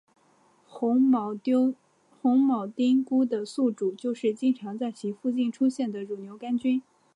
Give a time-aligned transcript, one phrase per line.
[0.67, 6.81] 红铆钉菇的宿主就是经常在其附近出现的乳牛肝菌。